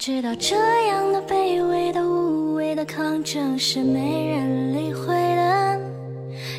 [0.00, 0.56] 知道这
[0.86, 5.78] 样的卑微的无谓的抗争是没人理会的，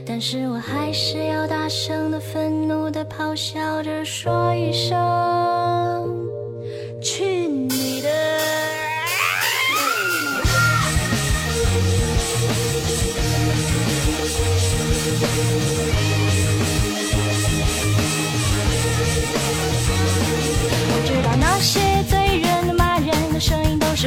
[0.06, 4.96] 但是我还是要大声的、愤怒的咆哮着说一声：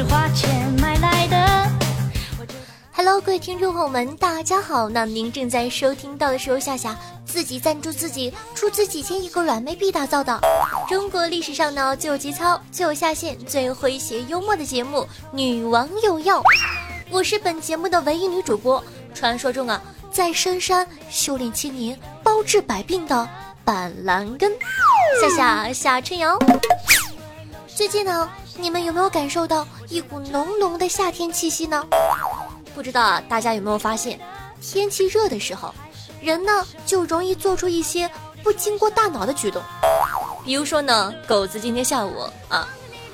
[0.09, 1.69] 花钱买来的。
[2.91, 4.89] Hello，各位听众朋友们，大家好。
[4.89, 10.39] 那您正在收听到的是由夏夏自己赞助自己出资几千亿个软妹币打造的
[10.87, 14.99] 中国历史上呢最有节操、最有下限、最诙谐幽默的节目
[15.31, 16.39] 《女王有药》。
[17.09, 18.83] 我是本节目的唯一女主播，
[19.13, 23.27] 传说中啊在深山修炼千年、包治百病的
[23.63, 24.51] 板蓝根，
[25.21, 26.37] 夏夏夏春瑶。
[27.67, 31.85] 最近呢，你们有没有感受到一股浓浓的夏天气息呢？
[32.73, 34.19] 不知道啊，大家有没有发现，
[34.61, 35.73] 天气热的时候，
[36.21, 38.09] 人呢就容易做出一些
[38.43, 39.61] 不经过大脑的举动。
[40.43, 42.67] 比如说呢，狗子今天下午啊，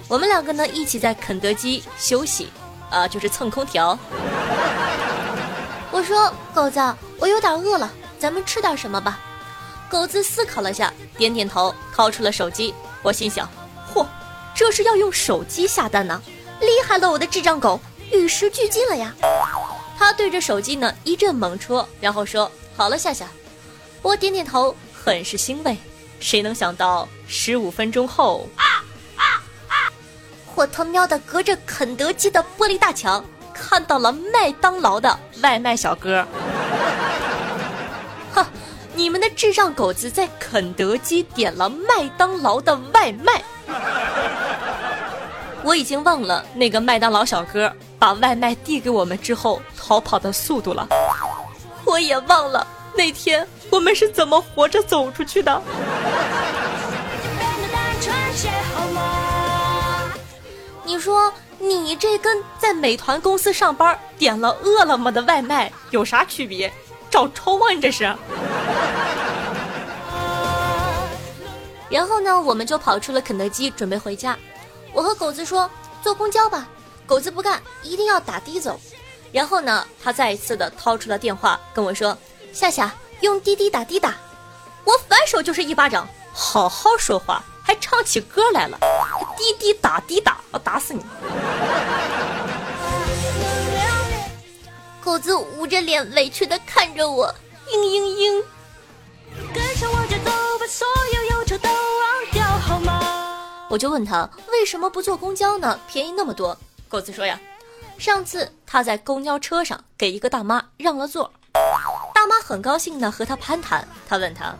[0.08, 2.50] 我们两个呢一起在肯德基休息，
[2.90, 3.98] 啊，就是蹭空调。
[5.92, 6.80] 我说狗子，
[7.20, 9.20] 我有点饿了，咱们吃点什么吧。
[9.90, 12.74] 狗子思考了下，点点头，掏出了手机。
[13.04, 13.50] 我心想，嚯，
[14.62, 16.22] 这是要用手机下单呢、
[16.60, 17.80] 厉害了，我的智障狗！
[18.12, 19.12] 与时俱进了呀！
[19.98, 23.26] 他对着手机呢一阵猛戳，然后说：“好了，夏夏。”
[24.04, 25.76] 我点点头，很是欣慰。
[26.20, 28.48] 谁能想到十五分钟后，
[30.54, 36.24] 我他喵的隔着肯德基的玻璃大墙看到了麦当劳的外卖小哥。
[38.32, 38.46] 哼，
[38.94, 43.44] 你们的智障狗子在肯德基点了麦当劳的外卖。
[45.64, 50.88] 我已经忘了那个麦当劳小哥把外卖递给我们之后逃跑的速度了，
[51.86, 55.62] 我也忘了那天我们是怎么活着走出去的。
[60.84, 66.72] 你说你这跟在美团公司上班点了饿了么的外卖有啥区别？
[67.10, 68.04] 找抽啊你这是？
[71.90, 74.38] 然后呢，我们就跑出了肯德基，准备回家。
[74.94, 75.70] 我和狗子说
[76.02, 76.68] 坐公交吧，
[77.06, 78.80] 狗子不干，一定要打的走。
[79.32, 82.18] 然后呢，他再一次的掏出了电话跟我说
[82.52, 84.16] ：“夏夏，用滴滴打的打。”
[84.84, 88.78] 我反手就是一巴掌，好好说话，还唱起歌来了，
[89.38, 91.02] 滴滴打的打，我打死你！
[95.04, 97.34] 狗子捂着脸委屈的看着我，
[97.68, 98.44] 嘤嘤嘤。
[99.54, 100.20] 跟上我节
[103.72, 105.80] 我就问他为什么不坐公交呢？
[105.88, 106.58] 便宜那么多。
[106.90, 107.40] 狗子说呀，
[107.98, 111.32] 上次他在公交车上给一个大妈让了座，
[112.14, 113.88] 大妈很高兴的和他攀谈。
[114.10, 114.54] 他问他，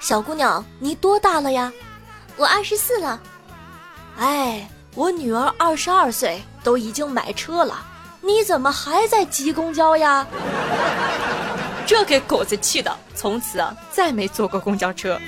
[0.00, 1.72] 小姑娘你多大了呀？
[2.36, 3.18] 我二十四了。
[4.18, 7.82] 哎，我女儿二十二岁，都已经买车了，
[8.20, 10.26] 你怎么还在挤公交呀？
[11.88, 15.18] 这给狗子气的，从此啊再没坐过公交车。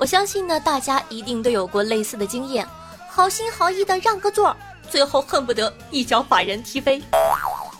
[0.00, 2.66] 我相信呢，大家一定都有过类似的经验，
[3.10, 4.56] 好心好意的让个座，
[4.88, 7.02] 最后恨不得一脚把人踢飞。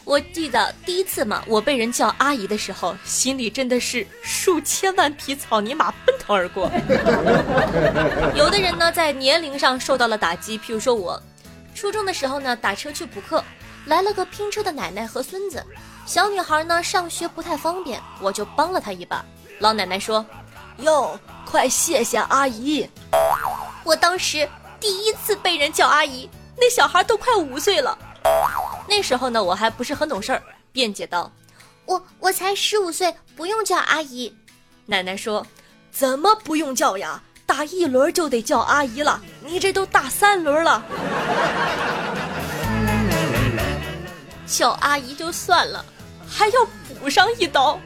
[0.05, 6.71] 我记得第一次嘛，我被人叫阿姨的时候，心里真的是数千万匹草泥马奔腾而过。
[8.37, 11.19] 有的人呢，在年龄上受到了打击，譬如说我，
[11.75, 13.43] 初中的时候呢，打车去补课，
[13.87, 15.65] 来了个拼车的奶奶和孙子，
[16.05, 19.25] 小女孩呢上学不太方便，我就帮了她一把。
[19.61, 20.25] 老奶奶说
[20.83, 22.89] ：“哟，快谢谢阿姨。”
[23.85, 24.49] 我当时
[24.79, 27.97] 第一次被人叫阿姨，那小孩都快五岁了。
[28.89, 30.43] 那时候呢，我还不是很懂事儿，
[30.73, 31.31] 辩解道
[31.87, 34.35] ：“我我才十五岁，不用叫阿姨。”
[34.87, 35.47] 奶奶说
[35.91, 37.23] ：“怎么不用叫呀？
[37.47, 40.83] 打一轮就得叫阿姨了，你这都打三轮了。
[44.47, 45.84] ”叫阿姨就算了，
[46.28, 46.65] 还要
[47.01, 47.81] 补上一刀。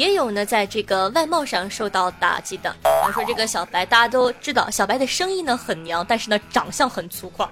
[0.00, 2.74] 也有呢，在这个外貌上受到打击的。
[2.82, 7.46] 比如说这个小白，大家都知道，小白的声音呢很娘，但是呢长相很粗犷。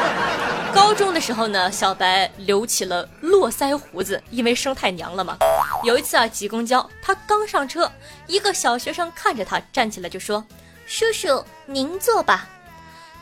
[0.74, 5.36] 高中的时候呢，小白留起了络腮胡子，因为声太娘了嘛。
[5.82, 7.92] 有一次啊，挤公交，他刚上车，
[8.26, 10.42] 一个小学生看着他，站起来就说
[10.88, 12.48] ：“叔叔，您坐吧。”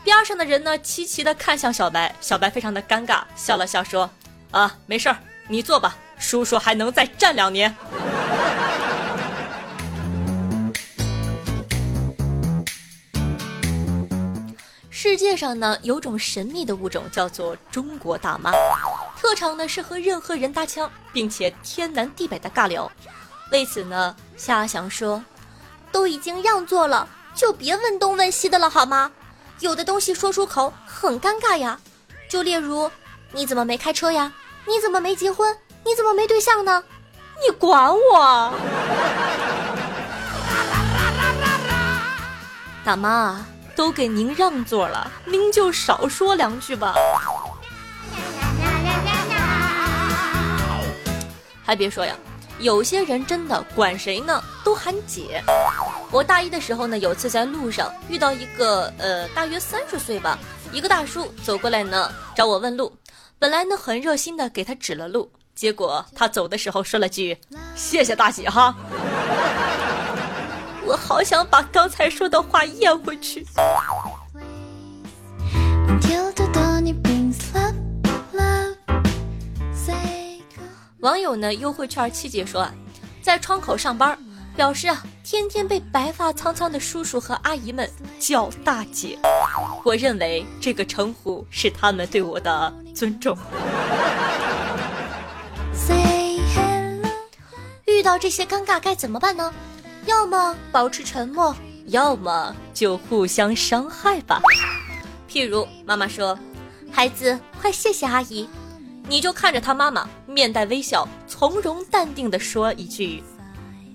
[0.05, 4.09] 边上的人呢，齐齐的看向小白，小白非常的尴尬，笑了笑说
[4.51, 5.17] ：“啊，没事儿，
[5.49, 7.75] 你坐吧，叔叔还能再站两年。
[14.89, 18.51] 世界上呢，有种神秘的物种叫做中国大妈，
[19.19, 22.89] 特长呢是和任何人搭腔，并且天南地北的尬聊。
[23.51, 25.21] 为此呢，夏翔说，
[25.91, 29.11] 都已经让座了，就别问东问西的了好吗？
[29.59, 31.77] 有的东西说出口很尴尬呀，
[32.29, 32.89] 就例如，
[33.33, 34.31] 你怎么没开车呀？
[34.65, 35.55] 你怎么没结婚？
[35.85, 36.83] 你怎么没对象呢？
[37.41, 38.53] 你管我？
[42.83, 43.45] 大妈。
[43.75, 46.93] 都给您让座了，您就少说两句吧。
[51.65, 52.15] 还别说呀，
[52.59, 55.43] 有些人真的管谁呢都喊姐。
[56.11, 60.37] 我大一的时候呢，有次在路上遇到一个呃大约三十岁吧，
[60.71, 62.95] 一个大叔走过来呢找我问路，
[63.39, 67.37] 本来呢很热心的给他指了路，结果他走的时候说了句
[67.75, 68.75] 谢谢大姐哈。
[70.85, 73.45] 我好想把刚才说的话咽回去。
[80.99, 82.73] 网友呢，优惠券七姐说啊，
[83.21, 84.17] 在窗口上班，
[84.55, 87.89] 表示啊，天天被白发苍苍的叔叔和阿姨们
[88.19, 89.19] 叫大姐。
[89.83, 93.37] 我认为这个称呼是他们对我的尊重。
[97.85, 99.53] 遇到这些尴尬该怎么办呢？
[100.05, 101.55] 要么保持沉默，
[101.85, 104.41] 要么就互相伤害吧。
[105.29, 106.37] 譬如妈妈说
[106.91, 108.49] ：“孩子，快谢谢阿姨。”
[109.07, 113.23] 你就看着他妈妈面带微笑，从容淡定地说一句：“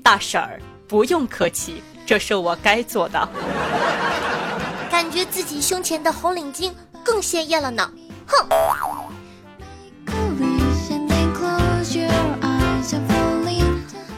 [0.02, 3.28] 大婶儿，不用客气，这是我该做的。”
[4.90, 6.72] 感觉自己胸前的红领巾
[7.04, 7.90] 更鲜艳了呢。
[8.26, 8.48] 哼。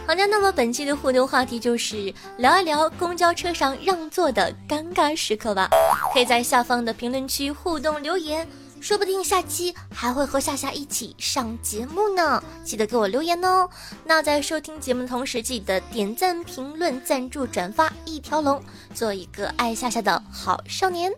[0.06, 5.68] 好的，那么本期的互动话题就是聊一聊公交车上让座的尴尬时刻吧。
[6.12, 8.48] 可以在下方的评论区互动留言，
[8.80, 12.42] 说不定下期还会和夏夏一起上节目呢。
[12.64, 13.68] 记得给我留言哦。
[14.04, 18.60] 那在收听节目的同时，记得点赞、评论、赞助、转发一条龙，
[18.94, 21.12] 做一个爱夏夏的好少年。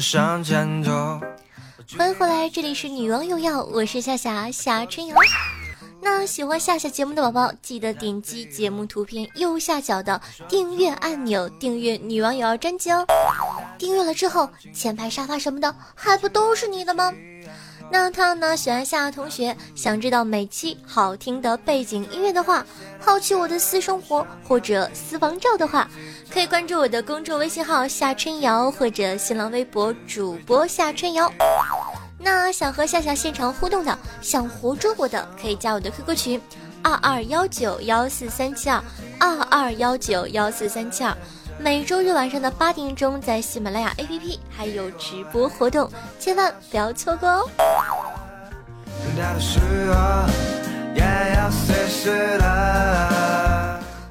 [0.00, 1.20] 向前走
[1.96, 5.16] 欢迎回来，这里是女王有药，我是夏夏夏春瑶。
[6.00, 13.04] 那喜欢夏夏节目的宝宝，记得点击节目图片右下角的订阅按钮，订阅女王有药专辑哦。
[13.78, 17.12] 订阅了之后，前排沙发什么的，还不都是你的吗？
[17.90, 18.54] 那他呢？
[18.54, 22.64] 喜欢夏同学，想知道每期好听的背景音乐的话，
[23.00, 25.88] 好奇我的私生活或者私房照的话，
[26.30, 31.32] 可以关注我的公众微信号夏春瑶或者新浪微博主播夏春瑶。
[32.18, 36.40] 那想和夏夏现场互动的，想活捉我的，可以加我的 QQ 群
[36.82, 38.82] 二二幺九幺四三七二
[39.18, 41.16] 二二幺九幺四三七二。
[41.60, 47.50] 每周日晚上的八点钟，在喜马拉雅 APP 还有直播活动，千万不要错过哦！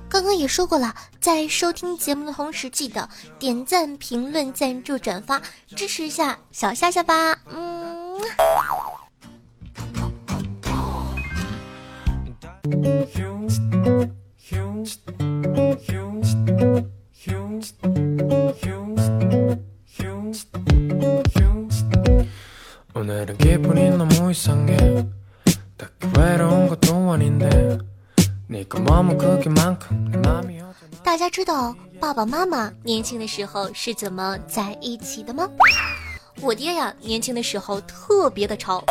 [0.09, 3.07] 刚刚也说过了，在收听节目的同时，记得
[3.39, 5.41] 点赞、评论、赞助、转发，
[5.75, 7.37] 支持一下小夏夏吧。
[7.49, 8.19] 嗯。
[31.03, 35.49] 大家知道爸爸妈妈年轻的时候是怎么在一起的吗？
[36.41, 38.83] 我爹呀，年轻的时候特别的潮，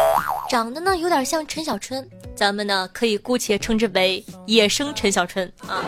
[0.50, 5.84] 长得呢有点像陈小春，咱们呢可以姑且称之为野生陈小春啊。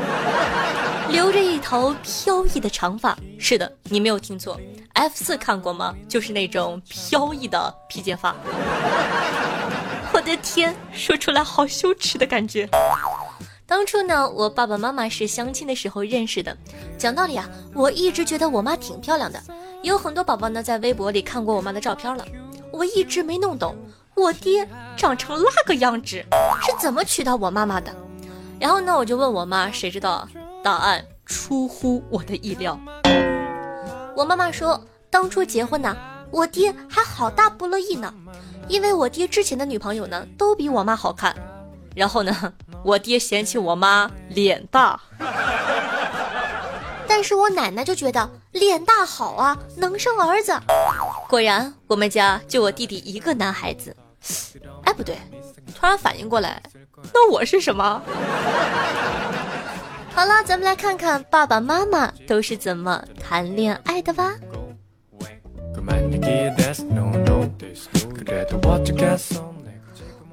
[1.10, 4.60] 留着一头飘逸的长发，是的，你没有听错
[4.92, 5.94] ，F 四看过吗？
[6.06, 8.36] 就是那种飘逸的披肩发。
[10.12, 12.68] 我的天，说出来好羞耻的感觉。
[13.66, 16.56] 当初呢，我爸爸妈妈是相亲的时候认识的。
[16.98, 19.42] 讲道理啊，我一直觉得我妈挺漂亮的，
[19.82, 22.24] 有很多宝宝呢在微博里看过我妈的照片了。
[22.70, 23.74] 我一直没弄懂，
[24.14, 27.94] 我爹长成那个样子是怎么娶到我妈妈的。
[28.60, 30.28] 然后呢，我就问我妈，谁知道？
[30.62, 32.78] 答案出乎我的意料。
[34.16, 35.96] 我妈妈说，当当初结婚呢，
[36.30, 38.14] 我爹还好大不乐意呢，
[38.68, 41.34] 因为我爹之前的女朋友呢都比我妈好看，
[41.94, 44.98] 然后呢， 我爹嫌弃我妈脸大，
[47.06, 50.58] 但是我奶奶就觉得脸大好啊，能生儿子。
[51.28, 53.94] 果然，我们家就我弟弟一个男孩子。
[54.84, 55.18] 哎，不对，
[55.74, 56.62] 突然反应过来，
[57.12, 58.00] 那我是什么？
[60.18, 64.34] 好了，咱们来看看爸爸妈妈都是怎么谈恋爱的吧。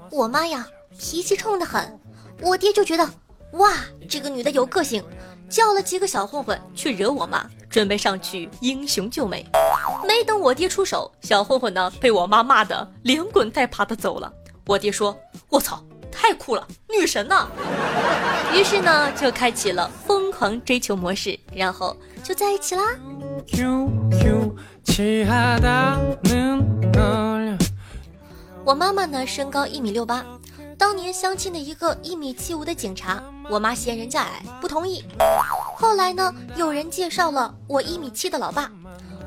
[0.10, 2.00] 我妈呀，脾气冲得很，
[2.42, 3.08] 我爹就觉得
[3.51, 3.75] 哇，
[4.10, 5.04] 这个女的有个性，
[5.50, 9.46] 叫了几个小混混去惹我妈，准备上去英雄救美。
[10.08, 14.34] 没等我爹出手，小混混呢被我妈骂得连滚带爬的走了。
[14.65, 15.15] 我爹说
[15.48, 15.80] ：“我操！”
[16.18, 17.48] 太酷了，女神呢！
[18.54, 22.84] 于是呢，就开启了疯狂追求模式，然后就在一起啦。
[28.64, 30.26] 我妈妈呢，身高一米六八，
[30.78, 35.04] 当年相亲的一个一米七五的警察，我妈嫌人家矮，不同意。
[35.76, 38.72] 后来呢，有人介绍了我一米七的老爸，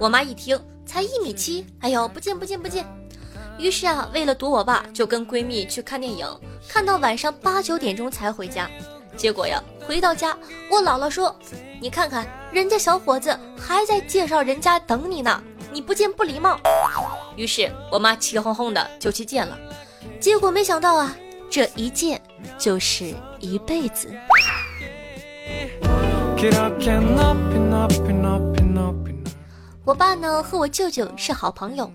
[0.00, 2.84] 我妈一听才一米七，哎呦，不见不见不见。
[3.58, 6.26] 于是啊，为了躲我爸，就跟闺蜜去看电影，
[6.68, 8.70] 看到晚上八九点钟才回家。
[9.16, 10.38] 结果呀，回到家，
[10.70, 11.34] 我姥姥说
[11.82, 16.56] ：“你看看，人家小伙子还在介绍人家等你呢，你不见不礼貌。”
[17.34, 19.58] 于是我妈气哄哄的就去见了。
[20.20, 21.16] 结果没想到啊，
[21.50, 22.20] 这一见
[22.56, 24.08] 就是一辈子。
[29.84, 31.90] 我爸呢和我舅舅是好朋友。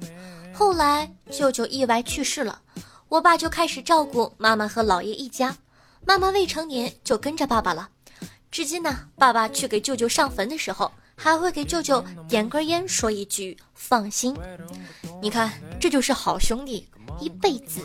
[0.54, 2.62] 后来舅舅意外去世了，
[3.10, 5.58] 我爸就开始照顾妈妈和姥爷一家。
[6.06, 7.90] 妈妈未成年就跟着爸爸了，
[8.52, 14.36] 至今呢，爸爸去给舅舅上坟的时候，还会给舅舅点根烟，说一句放心。
[15.22, 16.88] 你看，这就是好兄弟，
[17.20, 17.82] 一辈子。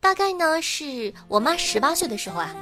[0.00, 2.54] 大概呢，是我妈十八岁的时候啊。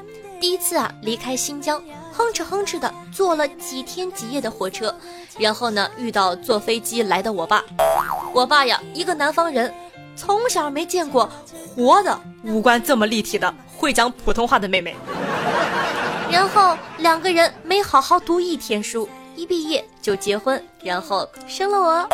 [0.43, 1.81] 第一次啊，离开新疆，
[2.13, 4.93] 哼哧哼哧的坐了几天几夜的火车，
[5.39, 7.63] 然后呢，遇到坐飞机来的我爸。
[8.35, 9.73] 我爸呀，一个南方人，
[10.17, 11.31] 从小没见过
[11.77, 14.97] 活的五官这么立体的会讲普通话的妹妹。
[16.29, 22.09] 然后两个人没好好读一天书，一毕业就结婚，然后生了我。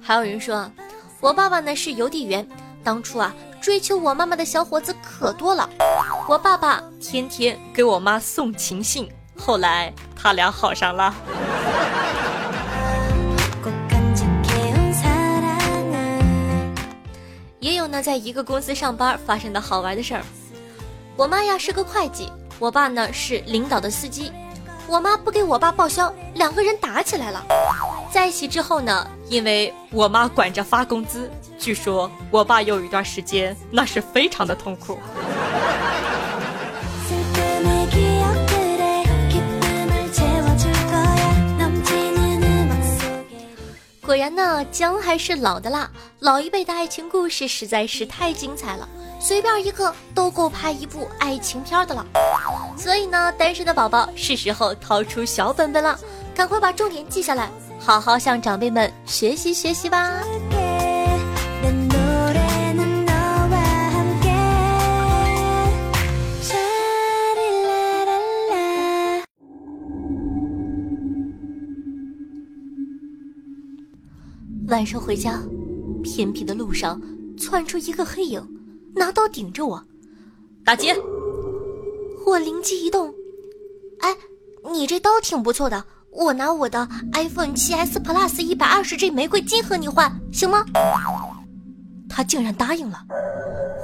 [0.00, 0.68] 还有人说。
[1.22, 2.44] 我爸爸呢是邮递员，
[2.82, 5.70] 当初啊追求我妈妈的小伙子可多了，
[6.28, 11.14] 我爸爸天天给我妈送情信，后来他俩好上了。
[17.60, 20.22] 也有呢，在一个公司上班发生的好玩的事儿，
[21.16, 24.32] 我妈呀是个会计，我爸呢是领导的司机，
[24.92, 27.42] 我妈不给我爸报销，两个人打起来了。
[28.12, 34.98] 在一起之后呢，因为我妈管着发工资，据说我爸有一段时间那是非常的痛苦。
[44.02, 48.86] 果然呢，姜还是老的辣，老一辈的爱情故事实在是太精彩了，
[49.22, 52.04] 随便一个都够拍一部爱情片的了。
[52.76, 55.96] 所以呢，单身的宝宝是时候掏出小本本了，
[56.34, 57.48] 赶快把重点记下来。
[57.78, 60.20] 好好向长辈们学习学习吧。
[74.68, 75.40] 晚上回家，
[76.02, 77.00] 偏僻的路上
[77.38, 78.42] 窜出一个黑影，
[78.94, 79.84] 拿刀顶着我。
[80.64, 80.96] 打劫，
[82.24, 83.12] 我灵机一动，
[84.00, 84.16] 哎，
[84.72, 85.84] 你这刀挺不错的。
[86.10, 90.64] 我拿我的 iPhone 7s Plus 一百二十 G 玫瑰金和你换，行吗？
[92.08, 92.98] 他竟然答应了，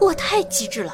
[0.01, 0.93] 我太机智了。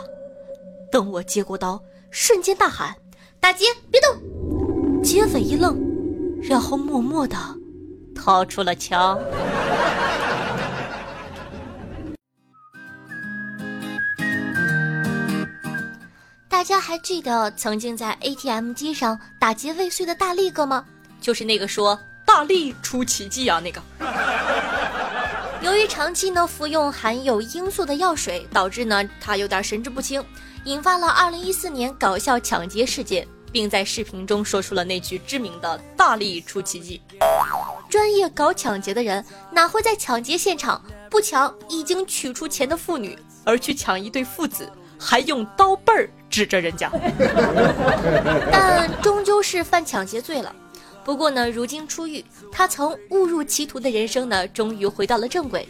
[0.93, 2.95] 等我接过刀，瞬间大喊
[3.41, 5.77] ：“打劫，别动！”劫匪一愣，
[6.41, 7.37] 然后默默的
[8.15, 9.19] 掏出了枪。
[16.55, 20.85] 大家还记得曾经在 ATM 机上打劫未遂的大力哥吗？
[21.21, 23.83] 就是那个说大力出奇迹啊，那个。
[25.63, 30.25] 由于长期呢服用含有罂粟的药水，导致呢他有点神志不清，
[30.63, 37.03] 引发了2014年搞笑抢劫事件，并在视频中说出了那句知名的大力出奇迹。
[37.91, 40.81] 专业搞抢劫的人哪会在抢劫现场
[41.11, 46.91] 不抢已经取出钱的妇女，而去抢一对父子，还用刀背儿指着人家，
[48.51, 50.55] 但终究是犯抢劫罪了。
[51.05, 55.69] 不过呢，如今出狱，他曾误入歧途的人生呢，终于回到了正轨。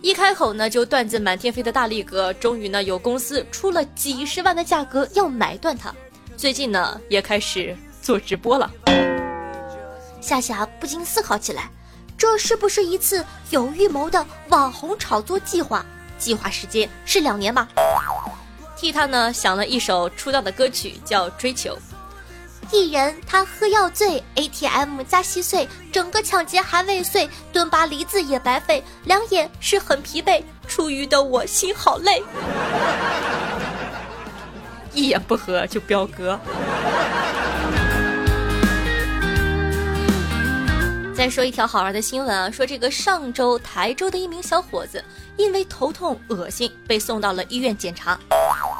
[0.00, 5.94] 一开口呢，就段子满天飞的大力哥，终于呢，有公司出了几十万的价格要买断他。
[6.36, 8.70] 最近呢，也开始做直播了。
[10.20, 11.70] 夏夏不禁思考起来，
[12.16, 15.84] 这是不是一次有预谋的网红炒作计划？
[16.18, 17.68] 计划时间是两年吗？
[18.76, 21.74] 替他呢想了一首出道的歌曲，叫《追求》。
[22.72, 32.22] 艺人他喝药醉，ATM 加稀碎，整个抢劫还未遂，蹲拔梨子也白费，两眼是很疲惫，出狱的我心好累。
[34.92, 36.38] 一言不合就飙歌。
[41.16, 45.02] 再说一条好玩的新闻啊，说这个上周台州的一名小伙子
[45.36, 48.18] 因为头痛恶心被送到了医院检查，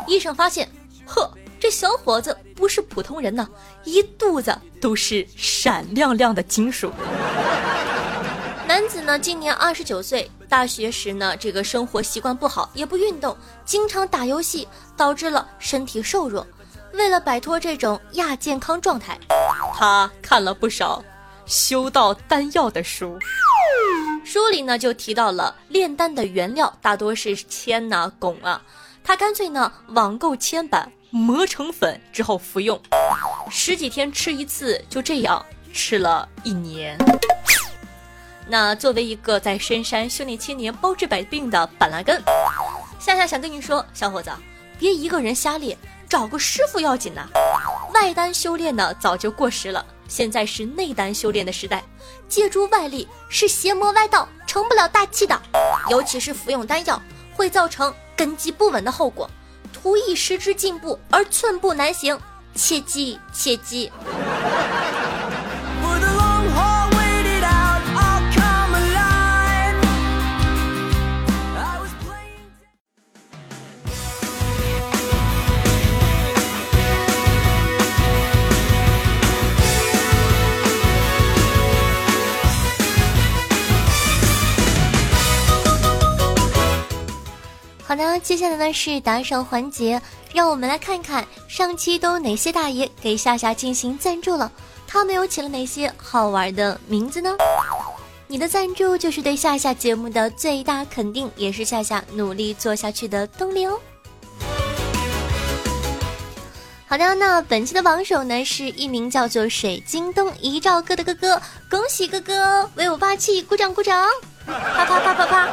[0.08, 0.68] 医生发现，
[1.06, 3.48] 呵，这小伙子不是普通人呢，
[3.84, 6.92] 一肚子都是闪亮亮的金属。
[8.66, 16.44] 男子呢今年二十九岁，大学时呢这个生活习惯不好，也不运动，经常打游戏，导致了身体瘦弱。
[16.94, 19.16] 为了摆脱这种亚健康状态，
[19.72, 21.02] 他看了不少。
[21.46, 23.18] 修道丹药的书，
[24.24, 28.60] 书里呢就提到了炼丹的原料大多是铅呐、汞啊，
[29.02, 32.80] 他干脆呢网购铅板磨成粉之后服用，
[33.50, 36.96] 十几天吃一次，就这样吃了一年。
[38.46, 42.22] 那作为一个在深山修炼千年包治百病的板蓝根，
[42.98, 44.30] 夏夏想跟你说，小伙子，
[44.78, 45.76] 别一个人瞎练，
[46.08, 47.28] 找个师傅要紧呐。
[47.92, 49.84] 外丹修炼呢早就过时了。
[50.08, 51.82] 现在是内丹修炼的时代，
[52.28, 55.40] 借助外力是邪魔歪道，成不了大器的。
[55.88, 57.00] 尤其是服用丹药，
[57.34, 59.28] 会造成根基不稳的后果。
[59.72, 62.18] 图一时之进步而寸步难行，
[62.54, 63.90] 切记切记。
[87.86, 90.00] 好的，接下来呢是打赏环节，
[90.32, 94.50] 让我们来看看上期都哪些大爷给夏夏进行赞助了，
[94.86, 97.36] 他们又起了哪些好玩的名字呢？
[98.26, 103.78] 你的赞助就是对夏夏节目的最大肯定，也是夏夏努力做下去的动力哦。
[106.86, 114.08] 好的，那本期的榜首呢是一名叫做水晶灯一兆哥的哥哥，恭喜哥哥，威武霸气，鼓掌鼓掌，
[114.46, 115.48] 啪啪啪啪啪。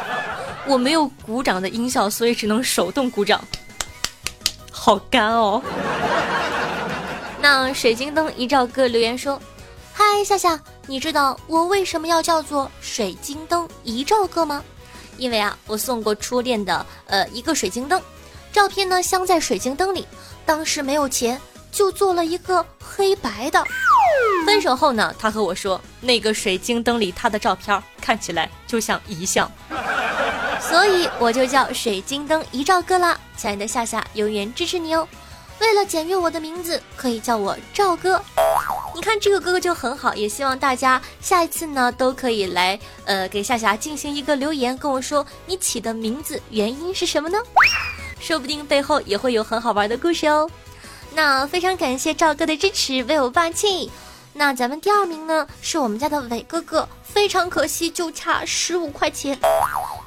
[0.68, 3.44] 我没有鼓掌的音效，所以只能手动鼓掌。
[4.72, 5.62] 好干哦。
[7.42, 9.42] 那水晶灯一照哥留言说
[9.94, 14.64] ：“嗨，夏夏，你知道我为什么要叫做水晶灯一照哥吗？
[15.18, 18.02] 因为啊，我送过初恋的呃一个水晶灯，
[18.52, 20.08] 照片呢镶在水晶灯里，
[20.46, 21.40] 当时没有钱，
[21.72, 23.64] 就做了一个黑白的。
[24.46, 29.52] 分手后呢，他和我说，那个水晶灯里他的照片看起来就像遗像。”
[30.62, 35.08] 所以我就叫水晶灯一兆哥啦，亲爱的夏夏，永远支持你哦。
[35.60, 38.22] 为了简约我的名字，可以叫我赵哥。
[38.96, 47.38] 你看这个哥哥就很好，也希望大家下一次呢都可以来呃给夏夏进行一个留言，跟我说你起的名字原因是什么呢？
[48.20, 50.50] 说不定背后也会有很好玩的故事哦。
[51.14, 53.92] 那非常感谢赵哥的支持，为我霸气。
[54.34, 59.38] 那咱们第二名呢，是我们家的伟哥哥，非常可惜，就差十五块钱。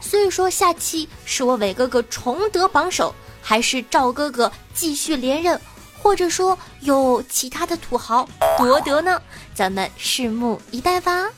[0.01, 5.61] 所以说，下期是我伟哥哥重得榜首，还是赵哥哥继续连任，
[6.03, 9.21] 或者说有其他的土豪夺得呢？
[9.55, 11.31] 咱们拭目以待吧。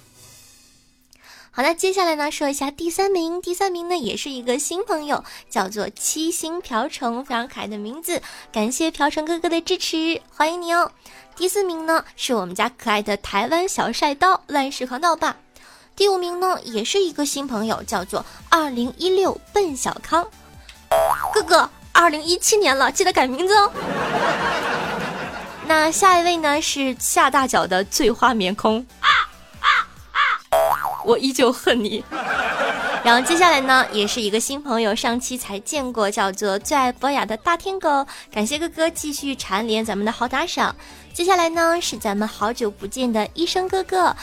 [1.51, 3.41] 好的，接下来呢，说一下第三名。
[3.41, 8.21] 第三名呢，也是一个新朋友，叫做七星瓢虫，非常可爱的名字。
[8.53, 10.93] 感谢瓢虫哥哥的支持，欢迎你哦。
[11.35, 15.37] 第四名呢，是我们家可爱的台湾小帅刀乱世狂刀霸。
[15.97, 20.29] 第五名呢，也是一个新朋友，叫做二零一六奔小康。
[21.33, 23.73] 哥哥，二零一七年了，记得改名字哦。
[25.67, 28.87] 那下一位呢，是下大脚的醉花眠空。
[31.07, 32.05] 我依旧恨你。
[33.03, 38.07] 然后接下来呢，也是一个新朋友，上期才见过，叫做最爱博雅的大天狗。
[38.31, 40.77] 感谢哥哥继续蝉联咱们的好打赏。
[41.15, 44.15] 接下来呢，是咱们好久不见的医生哥哥。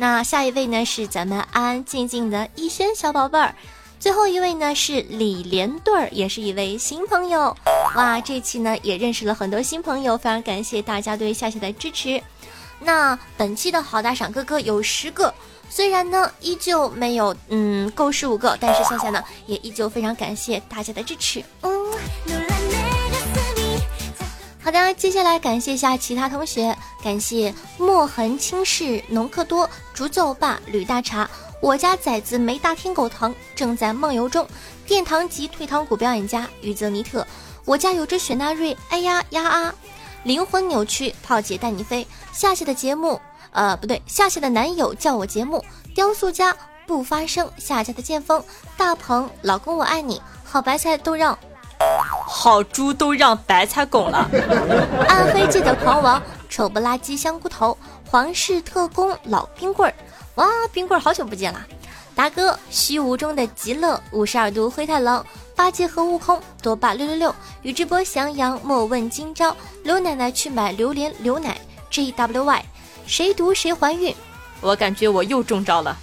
[0.00, 3.54] 那下一位呢，是咱们安安静静的逸轩小宝贝儿。
[3.98, 7.54] 最后一位呢是李连队儿，也是一位新朋友。
[7.94, 12.18] 哇，这期呢也认识了很多新朋友，非常感谢大家对夏夏的支持。
[12.78, 15.34] 那本期的好打赏哥哥有十个，
[15.68, 21.44] 虽然呢依旧没有嗯够十五个，但是夏夏呢也依旧非常感谢大家的支持。
[21.60, 21.70] 嗯。
[24.62, 31.28] 好的，接下来感谢一下其他同学，感谢墨痕轻视农克多、竹奏爸、吕大茶、
[31.62, 34.46] 我家崽子没大天狗疼，正在梦游中，
[34.86, 37.26] 殿堂级退堂鼓表演家于泽尼特，
[37.64, 39.74] 我家有只雪纳瑞，哎呀呀啊，
[40.24, 43.18] 灵魂扭曲，炮姐带你飞，夏夏的节目，
[43.52, 46.54] 呃不对，夏夏的男友叫我节目，雕塑家
[46.86, 48.44] 不发声，夏家的剑锋，
[48.76, 51.38] 大鹏老公我爱你，好白菜都让。
[52.26, 54.28] 好猪都让白菜拱了。
[55.08, 57.76] 暗黑界的狂王，丑不拉几香菇头，
[58.10, 59.94] 皇室特工老冰棍儿，
[60.36, 61.66] 哇，冰棍儿好久不见啦！
[62.14, 65.24] 达哥，虚无中的极乐，五十二度灰太狼，
[65.56, 71.56] 八戒和悟空，多霸六六六，宇智波翔阳，莫问今朝，刘奶奶去买榴莲牛奶
[71.90, 72.64] ，G W Y，
[73.06, 74.14] 谁毒谁怀孕？
[74.60, 75.96] 我感觉我又中招了。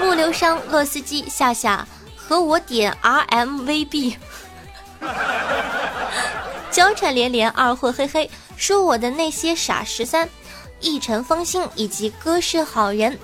[0.00, 1.86] 木流商，洛斯基，夏夏
[2.28, 4.16] 和我点 R M V B。
[6.70, 10.28] 交缠连连，二货嘿嘿，说我的那些傻十三，
[10.80, 13.18] 一尘风心以及哥是好人。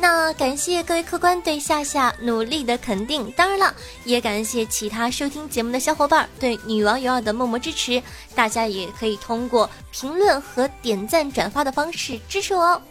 [0.00, 8.02] 那感谢各位客官对夏夏努力的肯定，当然了，也感谢其他收听节目的小伙伴对女王有二的默默支持。
[8.34, 12.82] 大家也可以通过评论和点赞、转发的方式支持我哦。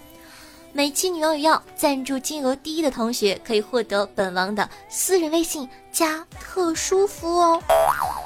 [0.77, 7.63] 每期女王有要赞助金额第一的同学，可以获得本王的私人微信加特殊服务哦。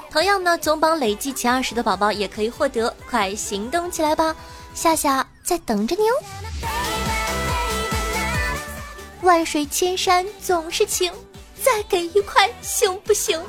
[0.09, 4.35] 同样呢，总榜累计前二十的宝宝也可以获得，快行动起来吧！
[4.73, 6.13] 夏夏在等着你哦。
[9.21, 11.09] 万水千山总是情，
[11.63, 13.41] 再给一块行不行？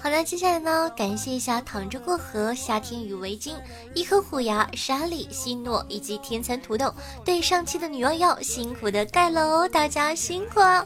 [0.00, 3.52] 好的，接下来呢，感谢一下躺着过河、夏天与围巾、
[3.94, 6.90] 一颗虎牙、沙莉、希诺以及天蚕土豆
[7.26, 10.82] 对上期的女王药辛苦的盖楼，大家辛苦啊。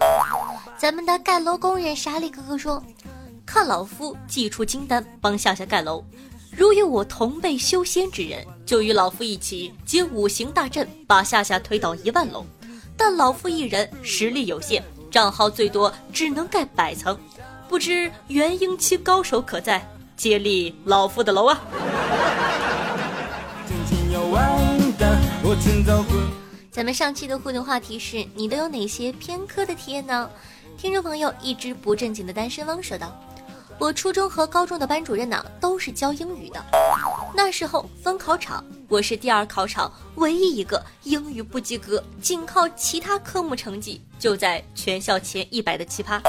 [0.77, 2.83] 咱们的盖楼工人沙莉哥哥说
[3.46, 6.05] ：“看老夫祭出金丹，帮夏夏盖楼。
[6.51, 12.44] 如有我同辈修仙之人，就与老夫一起接五行大阵，把夏夏推倒一万楼。
[12.96, 17.14] 但老夫一人实力有限。”账号最多只能盖百层，
[17.72, 19.82] 不知元婴期高手可在，
[20.14, 21.58] 接力老夫的楼啊！
[26.70, 30.28] 咱们上期的互动话题是你都有哪些偏科的体验呢？
[30.76, 33.11] 听众朋友一直不正经的单身汪说道。
[33.78, 36.62] 我初中和高中的班主任呢，都是教英语的。
[37.35, 46.20] 那时候分考场，我是第二考场唯一一个英语不及格，仅靠其他科目成绩就在全校前一百的奇葩。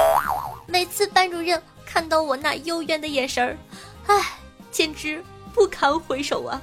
[0.66, 3.56] 每次班主任看到我那幽怨的眼神儿，
[4.06, 4.38] 唉，
[4.70, 5.22] 简直
[5.52, 6.60] 不堪回首啊！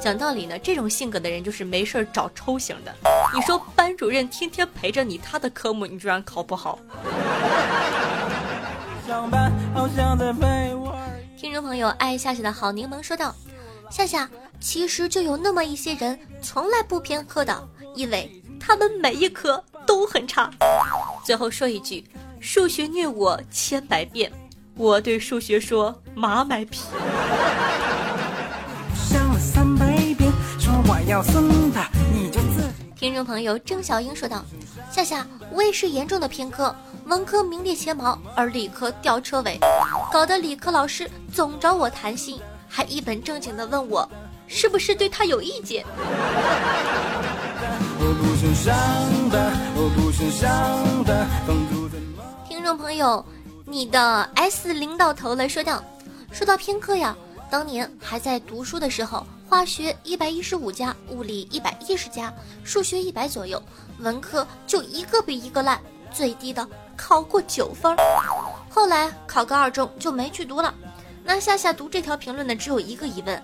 [0.00, 2.94] 讲道理呢，这种性格的人就是没事儿找抽型的。
[3.34, 6.78] 你说班主任天天陪着你，他的科目你居然考不好？
[11.36, 13.34] 听众朋友，爱夏夏的好柠檬说道
[13.90, 14.28] ：“夏夏，
[14.60, 20.50] 其实就有那么一些人从来不偏科的，因为他们每一科都很差。”
[21.24, 22.04] 最后说一句：
[22.40, 24.30] 数学虐我千百遍，
[24.74, 26.80] 我对数学说马买皮。
[32.96, 34.44] 听众朋友郑小英说道
[34.90, 36.74] ：“夏夏，我也是严重的偏科。”
[37.06, 39.58] 文科名列前茅，而理科吊车尾，
[40.12, 44.06] 搞得理科老师总找我谈心，还一本正经的问我
[44.46, 45.84] 是不是对他有意见。
[51.46, 51.77] 听
[52.68, 53.24] 众朋友，
[53.64, 55.82] 你的 S 领导头来说道
[56.30, 57.16] ：“说到偏科呀，
[57.48, 62.30] 当年还在读书的时候，化学一百一十五加，物理一百一十加，
[62.64, 63.62] 数学一百左右，
[64.00, 65.80] 文科就一个比一个烂，
[66.12, 67.96] 最低的。”考过九分，
[68.68, 70.74] 后来考个二中就没去读了。
[71.24, 73.42] 那夏夏读这条评论的只有一个疑问，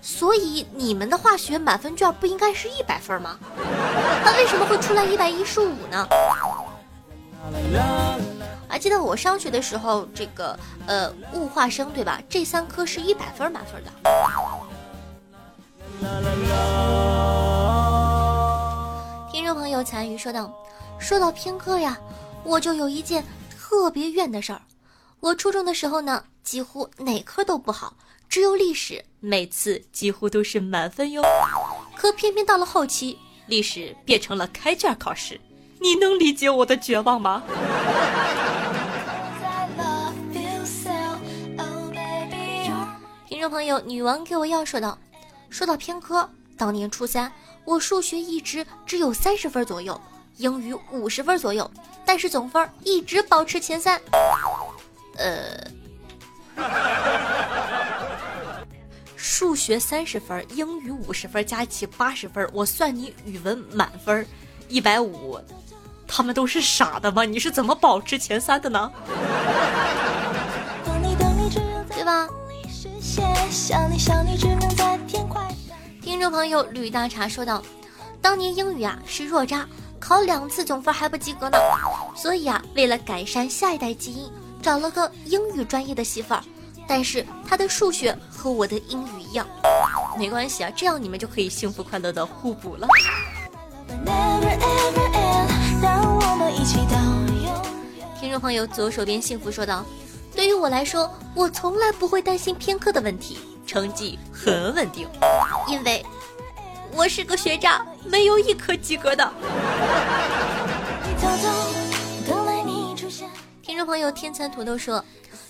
[0.00, 3.38] 所以你们的化学满分卷不应该是一百分吗？
[4.24, 6.08] 那为什么会出来一百一十五呢？
[8.72, 12.18] 啊，记得我上学的时候，这个呃物化生对吧？
[12.26, 13.92] 这三科是一百分满分的。
[19.30, 20.50] 听众朋友残余说道
[20.98, 21.98] ：“说到偏科呀，
[22.44, 24.62] 我就有一件特别怨的事儿。
[25.20, 27.92] 我初中的时候呢，几乎哪科都不好，
[28.26, 31.22] 只有历史，每次几乎都是满分哟。
[31.94, 35.38] 可偏偏到了后期，历史变成了开卷考试。
[35.78, 37.42] 你能理解我的绝望吗？”
[43.42, 44.96] 众朋友，女王给我要说道
[45.50, 47.32] ：“说到偏科，当年初三，
[47.64, 50.00] 我数学一直只有三十分左右，
[50.36, 51.68] 英语五十分左右，
[52.04, 54.00] 但是总分一直保持前三。
[55.16, 55.58] 呃，
[59.16, 64.24] 数学三十分，英语五十分，加起八十分，我算你语文满分
[64.68, 65.36] 一百五，
[66.06, 67.24] 他们都是傻的吗？
[67.24, 68.92] 你是怎么保持前三的呢？
[73.14, 73.24] 对
[75.26, 75.48] 吧？
[76.00, 77.62] 听众朋友吕大茶说道
[78.22, 79.68] ：“当年英语啊是弱渣，
[80.00, 81.58] 考两次总分还不及格呢。
[82.16, 84.30] 所以啊，为了改善下一代基因，
[84.62, 86.42] 找了个英语专业的媳妇儿。
[86.86, 89.46] 但是他的数学和我的英语一样，
[90.18, 92.88] 没关系啊，这样你们就可以幸福快乐的互补了。”
[98.18, 99.84] 听众朋友左手边幸福说道
[100.42, 105.08] ：“对于我来说，我从来不会担心偏科的问题。”成绩很稳定，
[105.68, 106.04] 因为
[106.90, 109.32] 我是个学渣，没有一科及格的。
[113.62, 115.04] 听众朋友天蚕土豆说，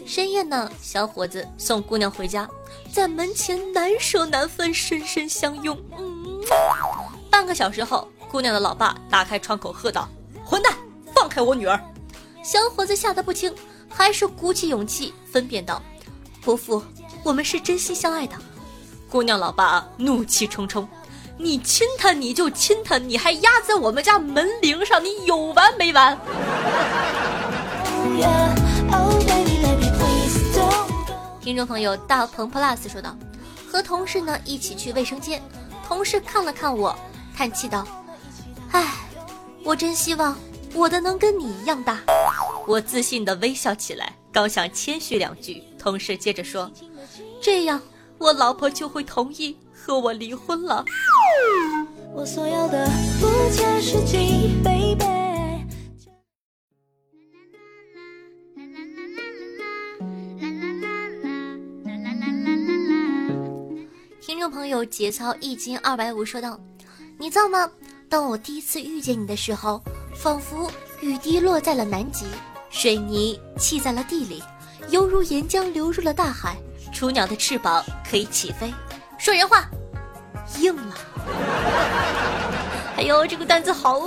[0.04, 2.46] 深夜呢，小伙子送姑娘回家，
[2.92, 5.74] 在门前难舍难分，深深相拥。
[5.96, 6.38] 嗯，
[7.30, 10.06] 半个小时后，姑娘的老爸打开窗口喝道
[10.44, 10.76] ：“混蛋，
[11.14, 11.80] 放开我女儿！”
[12.44, 13.54] 小伙子吓得不轻，
[13.94, 15.82] 还是鼓起勇气分辨道
[16.42, 16.82] ：“伯父。”
[17.24, 18.34] 我们是真心相爱的，
[19.08, 20.88] 姑娘老爸怒气冲冲，
[21.38, 26.18] 你亲他你就亲他，你还压在我们家门铃上，你有完没完？
[31.40, 33.16] 听众朋友大鹏 plus 说道，
[33.70, 35.40] 和同事呢一起去卫生间，
[35.86, 36.92] 同事看了看我，
[37.36, 37.86] 叹气道
[38.72, 38.94] ：“唉，
[39.62, 40.36] 我真希望
[40.74, 42.00] 我的能跟你一样大。”
[42.66, 46.70] 我自信的微笑起来，刚想谦虚两句，同事接着说。
[47.40, 47.82] 这样，
[48.18, 50.84] 我老婆就会同意和我离婚了。
[64.20, 66.58] 听众朋友，节操一斤二百五说道
[67.18, 67.70] ：“你知道吗？
[68.08, 69.82] 当我第一次遇见你的时候，
[70.14, 70.70] 仿佛
[71.00, 72.26] 雨滴落在了南极，
[72.70, 74.42] 水泥砌在了地里，
[74.88, 76.56] 犹如岩浆流入了大海。”
[76.92, 78.72] 雏鸟的翅膀可以起飞，
[79.18, 79.64] 说人话，
[80.58, 80.94] 硬了。
[82.98, 83.98] 哎呦，这个单子好。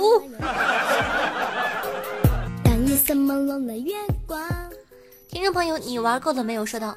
[5.28, 6.64] 听众朋友，你玩够了没有？
[6.64, 6.96] 说道，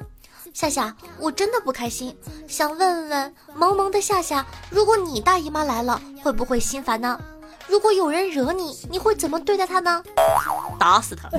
[0.54, 7.20] 夏夏，我真的不开心，想问问萌萌的夏夏，如果你大姨妈来了，会不会心烦呢？
[7.70, 10.02] 如果有人惹你，你会怎么对待他呢？
[10.76, 11.30] 打死他。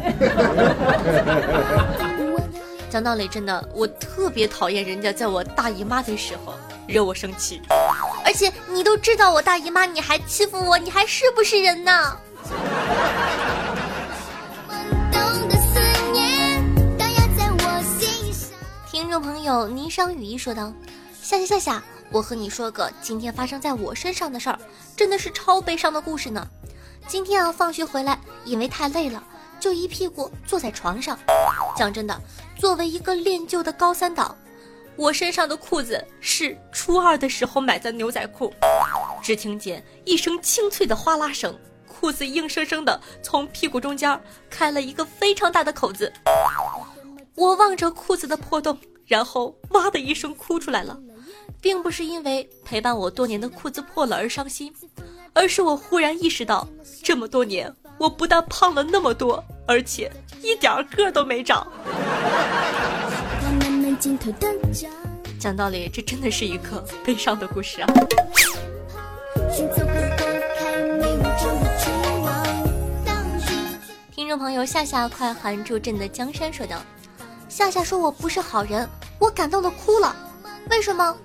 [2.89, 6.53] 讲道理，真的，我特别讨厌人家在我大姨妈的时候
[6.87, 7.61] 惹我生气，
[8.23, 12.17] 而且你都知道我大姨妈，你还欺负我，你还是不是人呢？
[18.89, 20.71] 听众朋友霓裳羽衣说道
[21.21, 24.59] ：“夏夏夏夏，我和你说个今天发生在我身上的事儿，
[24.97, 26.45] 真的是超悲伤的故事呢。
[27.07, 29.23] 今天啊，放学回来，因为太累了。”
[29.61, 31.17] 就一屁股坐在床上。
[31.77, 32.19] 讲真的，
[32.57, 34.35] 作为一个练就的高三党，
[34.95, 38.51] 我身上的裤子是初二的时候买的牛仔裤。
[39.21, 41.55] 只听见一声清脆的哗啦声，
[41.87, 44.19] 裤子硬生生的从屁股中间
[44.49, 46.11] 开了一个非常大的口子。
[47.35, 50.99] 我望着裤子的破洞，然后哇的一声哭出来了，
[51.61, 54.73] 并不是因为陪伴我多年的裤子破了而伤心，
[55.31, 56.67] 而是我忽然意识到，
[57.03, 57.73] 这么多年。
[57.99, 61.67] 我不但胖了那么多，而且一点个都没长。
[65.39, 67.87] 讲道理，这真的是一个悲伤的故事啊！
[74.11, 76.77] 听众朋友，夏夏快含住朕的江山说道
[77.47, 80.15] ：“夏夏说我不是好人，我感动的哭了。
[80.71, 81.15] 为什么？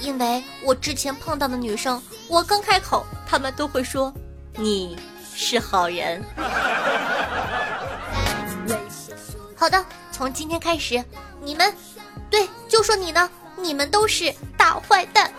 [0.00, 4.12] 因为我之前碰到的女生，我刚开口，她们都会说
[4.54, 4.98] 你。”
[5.38, 6.24] 是好人。
[9.54, 11.04] 好的，从今天开始，
[11.42, 11.70] 你们，
[12.30, 13.28] 对，就说你呢，
[13.58, 15.30] 你们都是大坏蛋。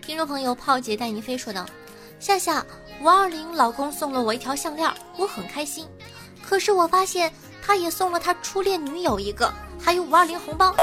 [0.00, 1.66] 听众朋友，炮姐带你飞说道
[2.20, 2.64] ：“夏夏，
[3.00, 5.88] 五二零，老公送了我一条项链，我很开心。
[6.40, 7.32] 可是我发现
[7.68, 10.74] 他也送了他初恋女友一个，还有五二零红包。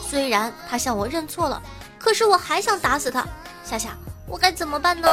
[0.00, 1.60] 虽然他向我认错了，
[1.98, 3.26] 可是我还想打死他。
[3.64, 3.96] 夏夏，
[4.28, 5.08] 我该怎么办呢？”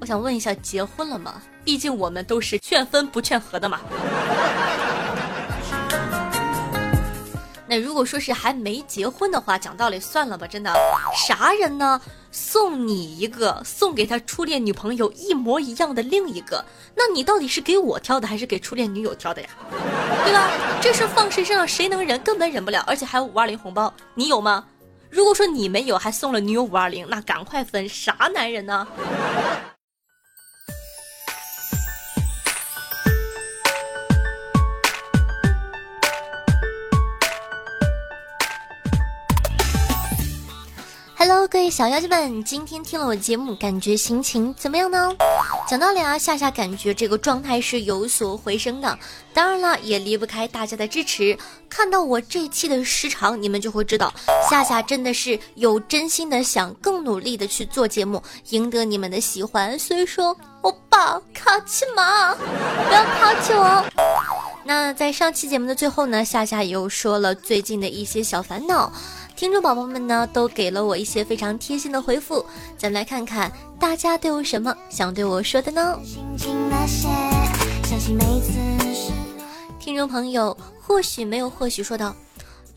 [0.00, 1.40] 我想问一下，结婚了吗？
[1.64, 3.78] 毕竟我们都是劝分不劝和的嘛。
[7.70, 10.74] 那如果说是还没结婚的话，讲道理算了吧，真的，
[11.14, 12.00] 啥人呢？
[12.32, 16.64] 送你一个，送给他初恋女朋友一模一样的另一个，
[16.96, 19.48] 那你到底是给我挑的，还是给初恋女友挑的呀？
[20.24, 20.50] 对吧？
[20.82, 22.18] 这事放谁身上谁能忍？
[22.22, 24.64] 根本忍不了，而且还有五二零红包，你有吗？
[25.08, 28.84] 如果说你没有，还送了女友五二零，那赶快分，啥男人呢
[41.50, 45.12] 各位小妖精们，今天听了我的节目，感觉心情怎么样呢？
[45.68, 48.96] 讲道理啊，夏夏感觉这个状态是有所回升的。
[49.34, 51.36] 当然了，也离不开大家的支持。
[51.68, 54.14] 看到我这期的时长，你们就会知道，
[54.48, 59.76] 夏夏真的是有真心的想更努力的去做节目，赢得你们的喜欢。
[59.76, 63.84] 所以说，欧巴卡其马，不要抛弃我。
[64.62, 68.92] 那在上期节目的最后呢，夏夏又说了最近的一些小烦恼。
[69.40, 72.44] 听众宝宝们呢，都给了我一些非常贴心的回复，
[72.76, 75.98] 咱们来看看大家都有什么想对我说的呢？
[79.78, 82.14] 听众朋友，或许没有，或许说道：“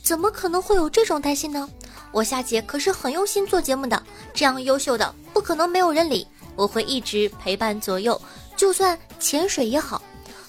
[0.02, 1.68] 怎么可能会有这种担心呢？
[2.14, 4.02] 我夏姐可是很用心做节目的，
[4.34, 8.22] 这样优秀的不可能没有人理，我会一直陪伴左右，
[8.56, 10.02] 就算潜水也好。”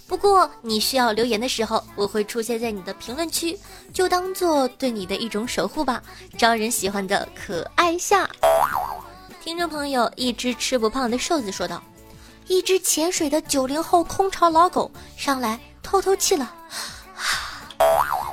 [0.06, 3.58] 不过你需要留言的时候，我会出现在你的评论区，
[3.92, 6.02] 就当做对你的一种守护吧，
[6.38, 8.28] 招人喜欢的可爱下。
[9.42, 11.82] 听众朋友，一只吃不胖的瘦子说道
[12.48, 16.52] ：“一只潜水的九零后空巢老狗上来透透气了。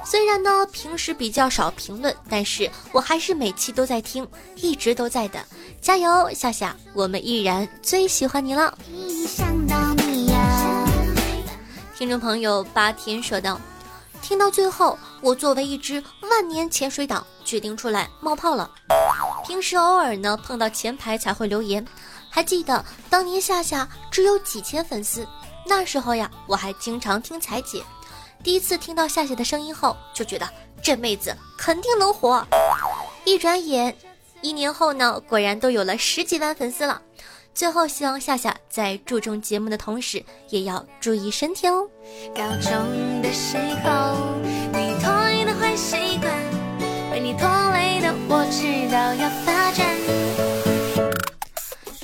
[0.05, 5.39] 虽然呢平时比较少评论，但是我还是每期都在听，一直都在的。
[5.81, 8.77] 加油，夏夏，我们依然最喜欢你了。”
[12.01, 13.61] 听众朋友八天说道
[14.23, 18.67] ：“听到最后，我作为一只万年潜水党，决定出来冒泡了。
[19.45, 21.85] 平时偶尔呢碰到前排才会留言。
[22.27, 25.27] 还记得当年夏夏只有几千粉丝，
[25.67, 27.83] 那时候呀，我还经常听彩姐。
[28.43, 30.49] 第一次听到夏夏的声音后，就觉得
[30.81, 32.43] 这妹子肯定能火。
[33.25, 33.95] 一转眼，
[34.41, 36.99] 一年后呢，果然都有了十几万粉丝了。”
[37.53, 41.87] 最后，希望夏夏在注重节目的同时，也要注意身体哦。
[42.33, 44.39] 高中的时候，
[44.73, 46.31] 你的坏习惯，
[47.11, 49.85] 被你拖累的我知道要发展。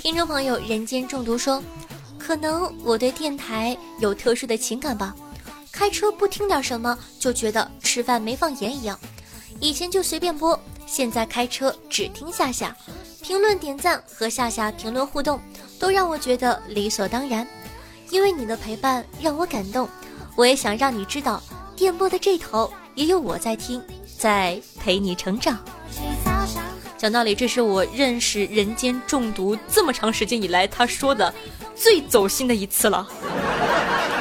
[0.01, 1.63] 听众朋友，人间中毒说，
[2.19, 5.15] 可能我对电台有特殊的情感吧，
[5.71, 8.99] 开车不听点什么就觉得吃饭没放盐一样，
[9.59, 12.75] 以前就随便播，现在开车只听夏夏。
[13.21, 15.39] 评论、点赞和夏夏评论互动，
[15.77, 17.45] 都让我觉得理所当然。
[18.09, 19.89] 因为你的陪伴让我感动，
[20.37, 21.43] 我也想让你知道，
[21.75, 23.83] 电波的这头也有我在听，
[24.17, 25.59] 在陪你成长。
[26.97, 31.33] 讲道理，这是我认识人间中毒这么长时间以来，他说的
[31.75, 33.05] 最走心的一次了。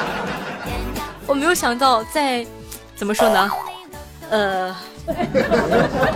[1.28, 2.44] 我没有想到，在
[2.96, 3.50] 怎么说呢？
[4.30, 4.76] 呃。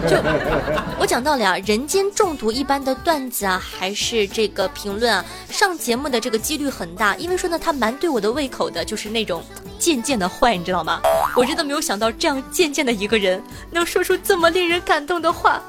[0.08, 0.16] 就
[0.98, 9.42] 我讲道理啊，人间中毒一般的段子啊，还是这个评论啊，上节目的这个几率很大，因为说呢，他蛮对我的胃口的，就是那种
[9.78, 11.00] 渐渐的坏，你知道吗？
[11.36, 15.62] 我真的没有想到这样渐渐的一个人，能说出这么令人感动的话。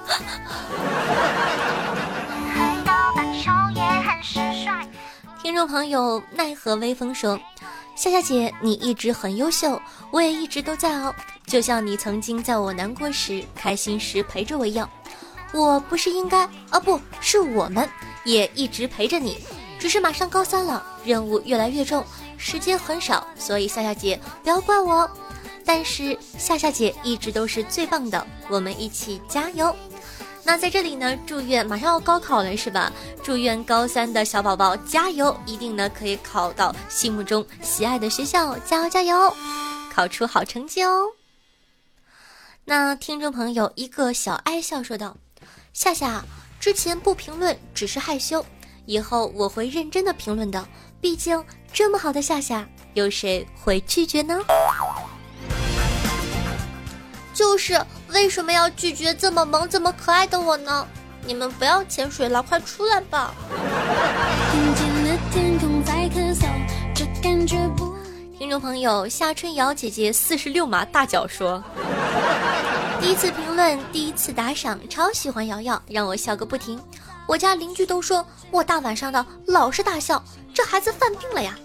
[5.42, 7.40] 听众朋友，奈何微风说。
[7.94, 9.80] 夏夏姐，你一直很优秀，
[10.12, 11.14] 我也一直都在哦。
[11.52, 14.90] 就像你曾经在我难过时、开心时陪着我一样，
[15.52, 17.90] 我不是应该啊，不是我们
[18.24, 19.38] 也一直陪着你。
[19.78, 22.06] 只是马上高三了，任务越来越重，
[22.38, 25.12] 时间很少，所以夏夏姐不要怪我。
[25.66, 29.76] 但是夏夏姐一直都是最棒的，我们一起加油。
[30.46, 32.90] 那在这里呢，祝愿马上要高考了，是吧？
[33.22, 39.36] 祝愿高三的小宝宝加油，一定呢可以考到心目中喜爱的学校，加油加油，
[39.94, 41.08] 考出好成绩哦。
[42.72, 45.14] 那听众朋友一个小爱笑说道
[45.76, 46.24] ：“夏夏
[46.58, 48.46] 之前不评论只是害羞，
[48.86, 50.66] 以后我会认真的评论的。
[51.02, 51.44] 毕竟
[51.74, 54.40] 这么好的夏夏，有谁会拒绝呢？
[57.34, 60.88] 就是为什么要拒绝这么萌、这么可爱的我呢？
[61.26, 63.34] 你们不要潜水了，快出来吧！
[68.40, 71.64] 听众朋友夏春瑶姐姐四十六码大脚说
[73.02, 76.80] ：“第一次评论，第一次打赏，超喜欢瑶瑶，让我笑个不停。
[77.26, 80.24] 我家邻居都说我大晚上的老是大笑，
[80.54, 81.56] 这孩子犯病了呀！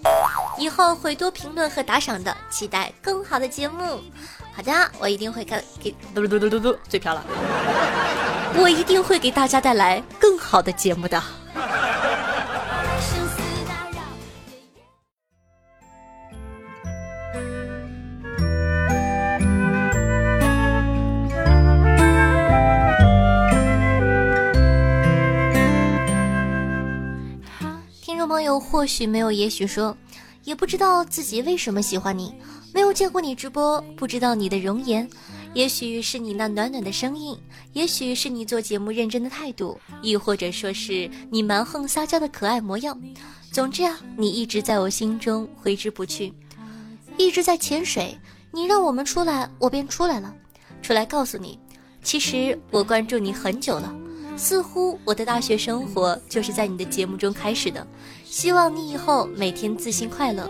[0.59, 4.01] 以后会多评论和打赏的，期待更好的节目。
[4.55, 7.23] 好的，我一定会给给嘟嘟嘟嘟嘟嘴瓢了。
[8.59, 11.23] ”我一定会给大家带来更好的节目的。
[28.37, 29.97] 听众朋友，或许没有，也许说，
[30.45, 32.35] 也不知道自己为什么喜欢你，
[32.75, 35.09] 没有见过你直播，不知道你的容颜。
[35.55, 37.35] 也许是你那暖暖的声音，
[37.73, 43.01] 也许是你做节目认真的态度，亦或者说是你蛮横撒娇的可爱模样。
[43.51, 46.31] 总之啊，你一直在我心中挥之不去，
[47.17, 48.15] 一直在潜水。
[48.53, 50.35] 你让我们出来，我便出来了，
[50.83, 51.59] 出来告诉你，
[52.03, 53.95] 其实我关注你很久了。
[54.39, 57.87] 似乎我的大学生活就是在你的节目中开始的。
[58.37, 60.47] 希望你以后每天自信快乐，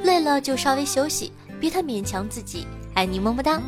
[0.00, 2.66] 累了就稍微休息，别太勉强自己。
[2.92, 3.58] 爱你么么哒，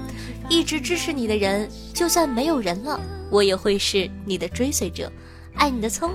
[0.50, 3.00] 一直支持你的人，就算没有人了，
[3.30, 5.10] 我也会是你的追随者。
[5.54, 6.10] 爱你的葱，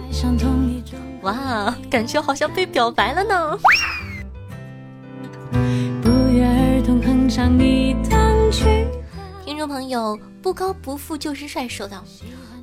[1.24, 3.58] 哇，感觉好像被表白了呢。
[9.44, 12.04] 听众朋友，不高不富就是帅，说道：“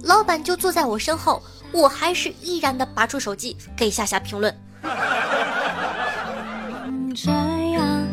[0.05, 1.43] 老板就坐在我身后，
[1.73, 4.57] 我还是毅然的拔出手机给夏夏评论。
[7.15, 8.07] 这样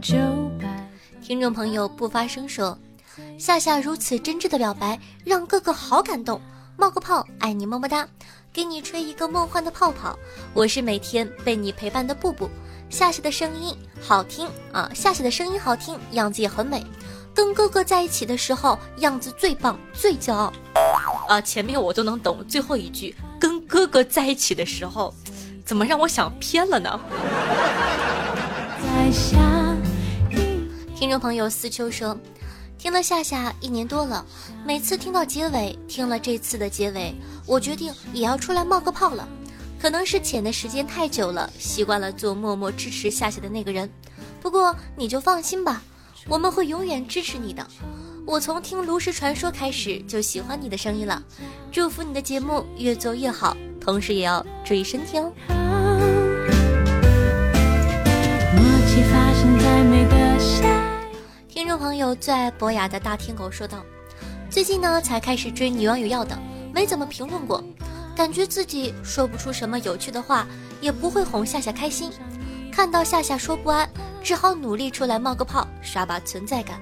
[0.00, 0.44] 就。
[1.22, 2.78] 听众朋友不发声说
[3.40, 6.38] ：“夏夏如此真挚的表白，让哥哥好感动。
[6.76, 8.06] 冒个泡，爱你么么哒，
[8.52, 10.18] 给你吹一个梦幻的泡泡。
[10.52, 12.50] 我是每天被你陪伴的布布。
[12.90, 16.84] 夏夏的声音好听啊，夏夏的声音好听，样子也很美。
[17.32, 20.52] 跟哥哥在一起的时候，样子最棒，最骄傲。
[21.26, 25.14] 啊，前面我都能懂，最后一句跟哥哥在一起的时候，
[25.64, 27.00] 怎么让我想偏了呢？”
[28.82, 29.38] 在下。
[30.96, 32.16] 听众朋友思秋说
[32.78, 34.24] ：“听了夏夏一年多了，
[34.64, 37.14] 每次听到结尾，听了这次的结尾，
[37.46, 39.28] 我决定也要出来冒个泡了。
[39.78, 43.90] 可能是潜的时间太久了，习惯了做默默支持夏夏的那个人。
[44.40, 45.82] 不过你就放心吧，
[46.26, 47.66] 我们会永远支持你的。
[48.26, 51.22] 我从听《炉石传说》开始就喜欢你的声音了，
[51.70, 55.30] 祝福你的节目越做越好，同时也要注意身体哦。”
[58.94, 60.64] 默契发生在每个夏。
[61.48, 63.84] 听众朋友最爱博雅的大天狗说道
[64.48, 66.38] ：“最近呢才开始追女网友要的，
[66.72, 67.60] 没怎么评论过，
[68.14, 70.46] 感觉自己说不出什么有趣的话，
[70.80, 72.12] 也不会哄夏夏开心。
[72.70, 73.90] 看到夏夏说不安，
[74.22, 76.78] 只好努力出来冒个泡，刷把存在感。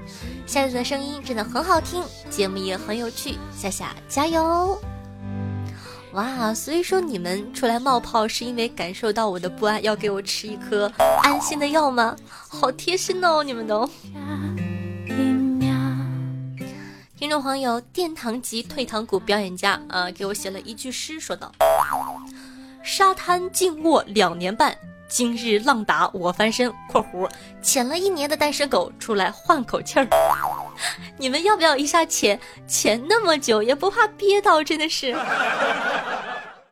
[0.46, 4.78] 夏夏的声音真的很好听，节目也很有趣，夏夏加油！
[6.12, 10.92] 哇，所以说你们出来冒泡是因为感受到我的不安，要给我吃一颗
[11.22, 12.14] 安心的药吗？
[12.48, 13.88] 好贴心哦，你们都。”
[17.16, 21.50] 听众朋友，殿堂级退堂鼓表演家啊，给我写了一句诗，说道
[22.84, 24.76] ：“沙滩静卧两年半，
[25.12, 26.72] 今日浪打我翻身。
[26.90, 27.28] ”（括弧
[27.60, 30.06] 潜了一年的单身狗出来换口气儿。
[31.18, 32.38] ）你们要不要一下潜？
[32.66, 35.14] 潜那么久也不怕憋到，真的是。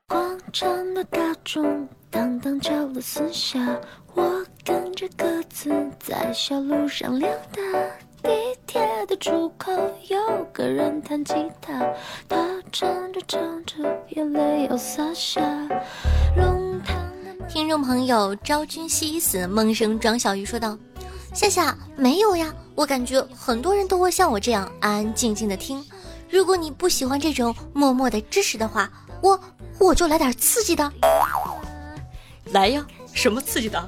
[0.08, 3.58] 广场的大钟当当敲了四下，
[4.14, 7.62] 我跟着鸽子在小路上溜达。
[8.22, 8.30] 地
[8.66, 9.72] 铁的出口
[10.08, 11.78] 有个人弹吉他，
[12.28, 12.36] 他
[12.70, 13.76] 唱着唱着
[14.08, 15.40] 眼泪要洒下。
[16.36, 17.09] 龙潭
[17.52, 20.78] 听众朋友昭君西死梦生庄小鱼说道
[21.34, 25.84] ：“夏夏没有呀，我感觉很多人都会像我这样安安静静的听。
[26.30, 28.88] 如果你不喜欢这种默默的支持的话，
[29.20, 29.38] 我
[29.80, 30.92] 我就来点刺激的。
[32.52, 33.84] 来呀，什么刺激的？”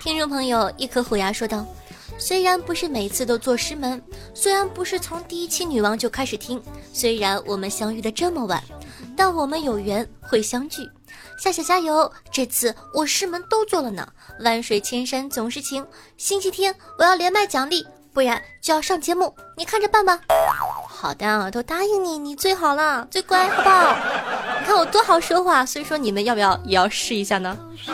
[0.00, 1.66] 听众朋友，一颗虎牙说道
[2.20, 4.00] ：“虽然不是每次都做师门，
[4.34, 6.62] 虽然不是从第一期女王就开始听，
[6.92, 8.62] 虽然我们相遇的这么晚，
[9.16, 10.88] 但我们有缘会相聚。
[11.38, 12.12] 夏夏加油！
[12.30, 14.06] 这次我师门都做了呢。
[14.40, 15.84] 万水千山总是情，
[16.18, 20.20] 星期天我要连麦奖励，不然就要上节目，你看着办吧。”
[20.86, 23.96] 好的啊，都答应你，你最好了，最乖，好不好？
[24.60, 27.56] 你看我多好说话，所以说你们要不要也要试一下呢？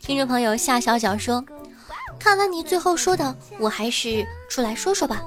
[0.00, 1.44] 听众朋友夏小小说
[2.18, 5.22] ：“看完你最后说的，我还是出来说说吧。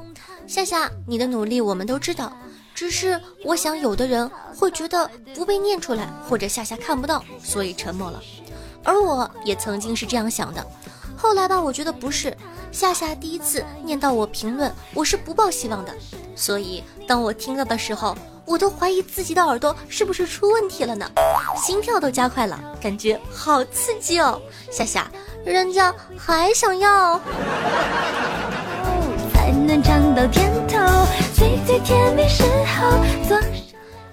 [0.48, 2.32] 夏夏，你的努力我们都知道，
[2.76, 8.22] 只是我想有的人会觉得不被念出来，或者夏夏看不到，所以沉默了。
[8.84, 10.66] 而我也曾经是这样想的，
[11.16, 12.36] 后来吧，我觉得不是。
[12.72, 15.94] 夏夏第一次念到我评论，我是不抱希望的，
[16.36, 18.18] 所以当我听到的时候。”
[18.52, 21.10] 我都怀疑自己的耳朵是不是出问题了呢，
[21.56, 24.42] 心跳都加快了，感觉好刺激哦！
[24.70, 25.10] 夏夏，
[25.46, 27.18] 人家还想要。
[29.34, 30.78] 才能尝到甜头，
[31.34, 33.00] 最最甜蜜时候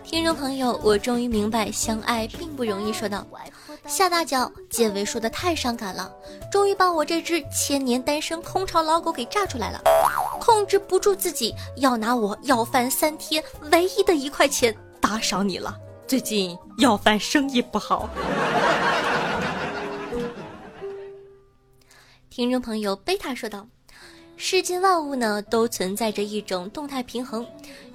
[0.05, 2.93] 听众朋友，我终于明白相爱并不容易。
[2.93, 3.27] 说道
[3.87, 6.13] ：“夏大脚结尾说的太伤感了，
[6.51, 9.81] 终于把我这只千年单身空巢老狗给炸出来了。
[10.41, 15.77] 控制不住自己，要拿我要饭三天唯一的一块钱打赏你了。
[16.07, 18.09] 最近要饭生意不好。
[22.31, 23.67] 听众朋友贝塔说道
[24.37, 27.47] ：“世间万物呢，都存在着一种动态平衡，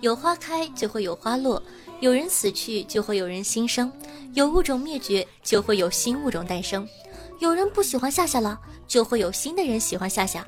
[0.01, 1.61] 有花开就会有花落，
[2.03, 3.89] 有人死去就会有人新生，
[4.33, 6.85] 有物种灭绝就会有新物种诞生，
[7.39, 10.45] 有人不喜欢夏夏了，就会有新的人喜欢夏夏。”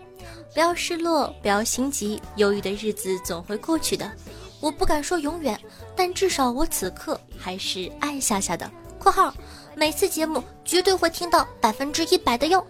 [0.54, 4.12] 不要失落，不要心急，忧郁的日子总会过去的。
[4.60, 5.58] 我不敢说永远，
[5.96, 8.70] 但至少我此刻还是爱夏夏的。
[9.00, 9.34] （括号）
[9.78, 12.66] 每次节目绝对会听到百分之一百的哟。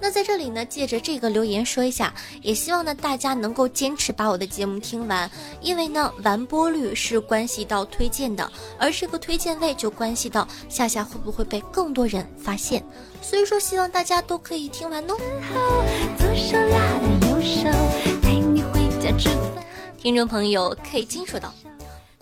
[0.00, 2.12] 那在这里呢，借着这个留言说一下，
[2.42, 12.84] 也希望呢大家能够坚持把我的节目听完，因为呢完播率是关系到推荐的，而这个推荐位就关系到夏夏会不会被更多人发现，
[13.22, 15.16] 所以说希望大家都可以听完哦。
[19.96, 21.54] 听众朋友 K 金说道。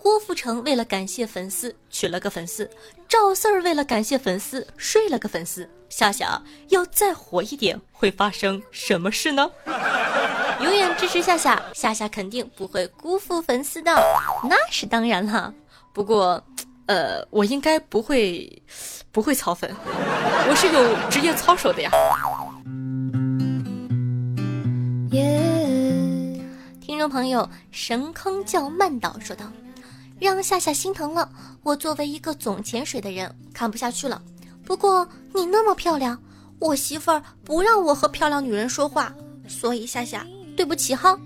[0.05, 2.69] 郭富城为了感谢粉丝娶了个粉丝，
[3.09, 5.67] 赵四儿为了感谢粉丝睡了个粉丝。
[5.89, 6.39] 夏夏
[6.69, 9.49] 要再火一点，会发生什么事呢？
[10.61, 13.91] 永远支持夏夏，夏夏肯定不会辜负粉丝的，
[14.47, 15.51] 那是当然了。
[15.91, 16.39] 不过，
[16.85, 18.61] 呃，我应该不会，
[19.11, 19.75] 不会操粉，
[20.47, 21.89] 我是有职业操守的呀。
[26.79, 29.51] 听众朋友，神坑叫曼岛说道。
[30.25, 31.29] 让夏夏心疼了。
[31.61, 34.21] 我作为一个总潜水的人，看不下去了。
[34.65, 36.19] 不过你那么漂亮，
[36.59, 39.13] 我媳妇儿不让我和漂亮女人说话，
[39.47, 40.25] 所以夏夏，
[40.57, 41.17] 对不起哈。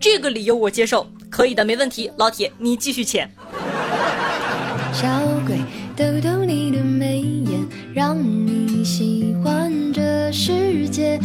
[0.00, 2.10] 这个理由我接受，可以的，没问题。
[2.16, 3.30] 老铁，你继续潜。
[4.92, 5.06] 小
[5.46, 5.58] 鬼
[5.96, 11.20] 逗逗你的眉眼，让你喜欢这世界。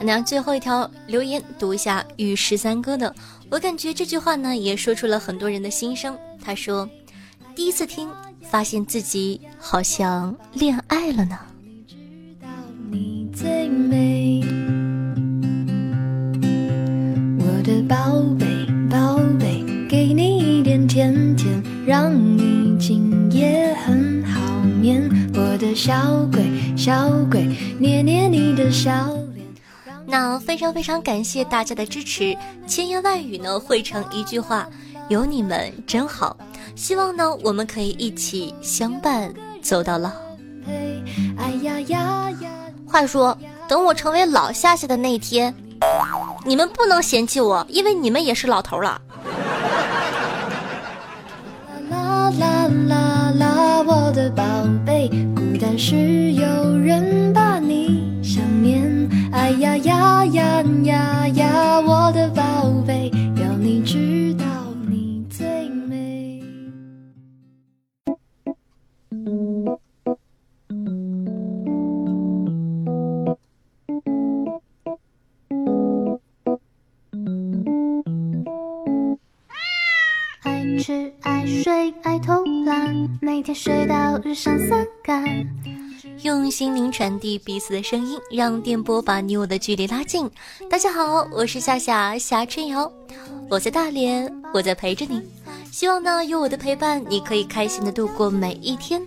[0.00, 3.14] 那最后一条留言读一下与十三哥的。
[3.50, 6.16] 我感觉这句话呢，也说出了很多人的心声。
[6.42, 6.88] 他说
[7.54, 8.08] ：“第一次听，
[8.50, 11.38] 发现自己好像恋爱了呢。”
[17.38, 18.46] 我的宝贝
[18.90, 25.08] 宝贝，给你一点甜甜，让你今夜很好眠。
[25.34, 29.23] 我的小鬼小鬼，捏捏你的小。
[30.14, 32.38] 那非常非常感谢大家的支持，
[32.68, 34.64] 千言万语呢汇成一句话，
[35.08, 36.36] 有你们真好。
[36.76, 40.08] 希望呢我们可以一起相伴走到老。
[42.86, 43.36] 话说，
[43.66, 45.52] 等我成为老夏夏的那天，
[46.44, 49.02] 你们不能嫌弃我，因为你们也是老头了。
[51.90, 53.03] 啦啦啦啦，
[86.94, 90.30] 传递彼此的声音，让电波把你我的距离拉近。
[90.70, 92.88] 大家好，我是夏夏夏春瑶，
[93.50, 95.20] 我在大连，我在陪着你。
[95.72, 99.04] 希望呢，有我的陪伴，你可以开心的度过每一天。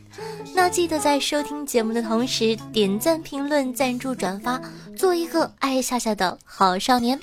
[0.53, 4.61] 那记得在收听节目的同时，点赞、评论、赞助、转发，
[4.93, 7.17] 做一个爱夏夏的好少年。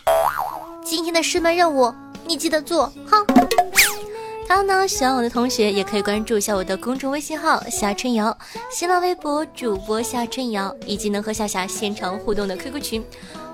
[0.83, 1.93] 今天的师门任务，
[2.25, 3.19] 你记得做好。
[4.47, 8.37] 还有呢，喜欢我的同学也可以关注一下我的公众微信号夏春瑶，
[8.71, 13.05] 新浪微博主播夏春瑶，以及能和夏夏现场互动的 QQ 群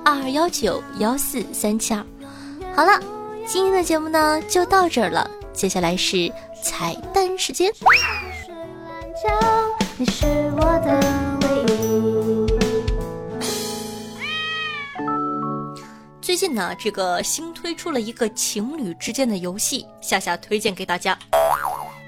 [0.04, 2.04] 二幺九幺四三七二。
[2.74, 3.00] 好了，
[3.46, 6.30] 今天的节目呢就到这儿了，接下来是
[6.62, 7.72] 彩蛋时间。
[9.96, 10.26] 你是
[10.56, 11.00] 我的
[11.42, 12.49] 唯一。
[16.30, 21.18] 最近呢，这个新推出了一个情侣之间的游戏，夏夏推荐给大家。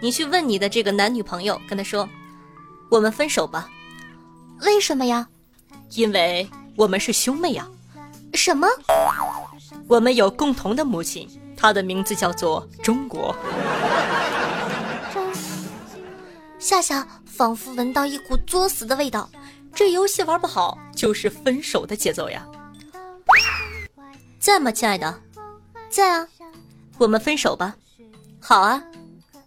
[0.00, 2.08] 你去问你的这个男女朋友，跟他说
[2.88, 3.68] ：“我们分手吧。”
[4.62, 5.26] 为什么呀？
[5.96, 7.66] 因为我们是兄妹呀。
[8.34, 8.68] 什么？
[9.88, 13.34] 我们有共同的母亲，她的名字叫做中国。
[16.60, 19.28] 夏夏仿佛闻到一股作死的味道，
[19.74, 22.46] 这游戏玩不好就是分手的节奏呀。
[24.42, 25.20] 在吗，亲爱的？
[25.88, 26.26] 在啊，
[26.98, 27.76] 我们分手吧。
[28.40, 28.82] 好啊。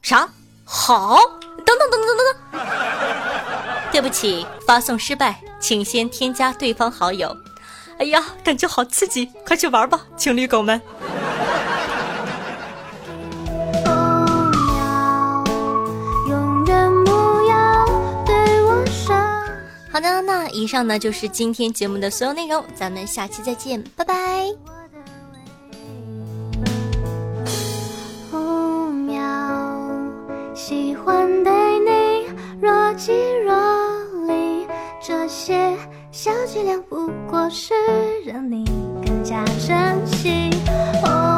[0.02, 0.30] 啥？
[0.64, 1.18] 好？
[1.66, 2.62] 等等等等等等。
[3.92, 7.36] 对不起，发送失败，请先添加对方好友。
[8.00, 10.82] 哎呀，感觉好刺激，快去玩吧，情侣狗们。
[19.92, 24.48] 好的，那以上呢就是今天节目的所有内容，咱们下期再见，拜拜。
[30.56, 32.26] 喜欢对你
[32.62, 33.12] 若即
[33.44, 33.54] 若
[34.26, 34.66] 离
[35.02, 35.76] 这些
[36.12, 37.74] 小伎俩不过是
[38.26, 38.64] 让你
[39.06, 40.50] 更加珍惜。
[41.04, 41.35] 我